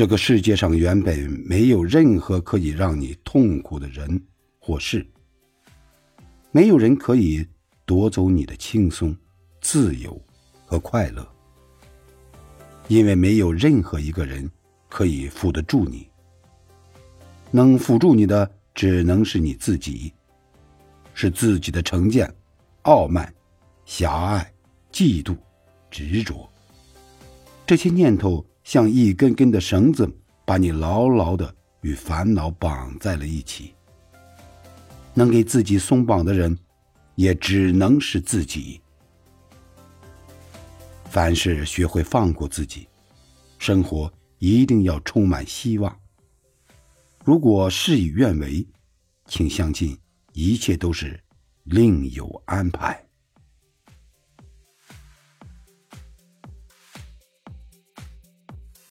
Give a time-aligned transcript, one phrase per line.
[0.00, 4.18] 这个世界上原本没有任何可以让你痛苦的人
[4.58, 5.06] 或事，
[6.52, 7.46] 没有人可以
[7.84, 9.14] 夺走你的轻松、
[9.60, 10.18] 自由
[10.64, 11.30] 和快乐，
[12.88, 14.50] 因为没有任何一个人
[14.88, 16.08] 可以扶得住你。
[17.50, 20.10] 能辅助你的只能是你自己，
[21.12, 22.34] 是自己的成见、
[22.84, 23.30] 傲慢、
[23.84, 24.50] 狭隘、
[24.90, 25.36] 嫉妒、
[25.90, 26.48] 执着，
[27.66, 28.42] 这些念头。
[28.70, 30.08] 像一根根的绳子，
[30.44, 33.74] 把你牢牢的与烦恼绑在了一起。
[35.12, 36.56] 能给自己松绑的人，
[37.16, 38.80] 也只能是自己。
[41.06, 42.86] 凡事学会放过自己，
[43.58, 45.92] 生活一定要充满希望。
[47.24, 48.64] 如果事与愿违，
[49.26, 49.98] 请相信
[50.32, 51.20] 一切都是
[51.64, 53.04] 另有安排。